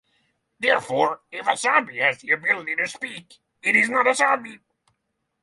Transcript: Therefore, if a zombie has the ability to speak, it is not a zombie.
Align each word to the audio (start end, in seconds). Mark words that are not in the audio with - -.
Therefore, 0.59 1.21
if 1.31 1.47
a 1.47 1.55
zombie 1.55 1.99
has 1.99 2.17
the 2.17 2.31
ability 2.31 2.75
to 2.75 2.87
speak, 2.87 3.37
it 3.61 3.75
is 3.75 3.87
not 3.87 4.07
a 4.07 4.15
zombie. 4.15 4.57